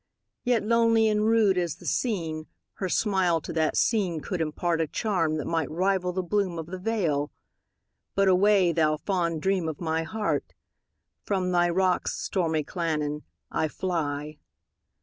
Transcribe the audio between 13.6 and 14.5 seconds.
fly.